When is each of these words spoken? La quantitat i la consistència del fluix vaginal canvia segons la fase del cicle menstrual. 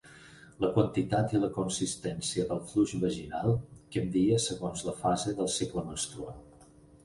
La 0.63 0.69
quantitat 0.77 1.35
i 1.35 1.41
la 1.43 1.49
consistència 1.57 2.47
del 2.53 2.63
fluix 2.71 2.95
vaginal 3.05 3.53
canvia 3.99 4.43
segons 4.49 4.85
la 4.91 4.99
fase 5.07 5.39
del 5.43 5.55
cicle 5.61 5.89
menstrual. 5.93 6.45